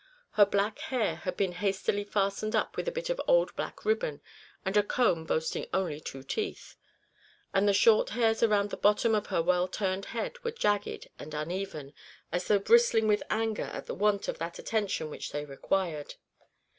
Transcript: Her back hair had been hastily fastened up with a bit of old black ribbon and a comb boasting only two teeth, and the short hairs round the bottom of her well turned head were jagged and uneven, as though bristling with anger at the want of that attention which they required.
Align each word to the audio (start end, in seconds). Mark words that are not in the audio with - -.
Her 0.31 0.47
back 0.47 0.79
hair 0.79 1.17
had 1.17 1.37
been 1.37 1.51
hastily 1.51 2.03
fastened 2.03 2.55
up 2.55 2.75
with 2.75 2.87
a 2.87 2.91
bit 2.91 3.11
of 3.11 3.21
old 3.27 3.55
black 3.55 3.85
ribbon 3.85 4.19
and 4.65 4.75
a 4.75 4.81
comb 4.81 5.25
boasting 5.25 5.67
only 5.75 5.99
two 6.01 6.23
teeth, 6.23 6.75
and 7.53 7.67
the 7.67 7.71
short 7.73 8.09
hairs 8.09 8.41
round 8.41 8.71
the 8.71 8.77
bottom 8.77 9.13
of 9.13 9.27
her 9.27 9.43
well 9.43 9.67
turned 9.67 10.05
head 10.05 10.43
were 10.43 10.49
jagged 10.49 11.07
and 11.19 11.35
uneven, 11.35 11.93
as 12.31 12.47
though 12.47 12.57
bristling 12.57 13.07
with 13.07 13.21
anger 13.29 13.69
at 13.71 13.85
the 13.85 13.93
want 13.93 14.27
of 14.27 14.39
that 14.39 14.57
attention 14.57 15.11
which 15.11 15.31
they 15.31 15.45
required. 15.45 16.15